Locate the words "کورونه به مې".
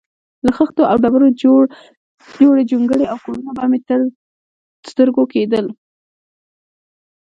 3.23-3.79